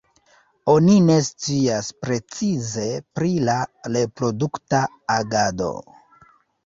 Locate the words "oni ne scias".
0.71-1.91